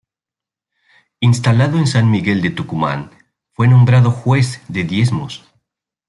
Instalado 1.19 1.77
en 1.77 1.85
San 1.85 2.09
Miguel 2.09 2.41
de 2.41 2.49
Tucumán, 2.49 3.11
fue 3.51 3.67
nombrado 3.67 4.09
Juez 4.09 4.59
de 4.67 4.83
Diezmos. 4.83 5.45